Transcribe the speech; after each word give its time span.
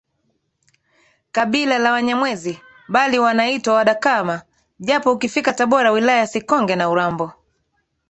kabila 1.31 1.77
la 1.79 1.91
Wanyamwezi 1.91 2.59
bali 2.89 3.19
wanaitwa 3.19 3.73
Wadakama 3.73 4.41
Japo 4.79 5.11
ukifika 5.11 5.53
Tabora 5.53 5.91
wilaya 5.91 6.17
ya 6.19 6.27
Sikonge 6.27 6.75
na 6.75 6.89
Urambo 6.89 7.31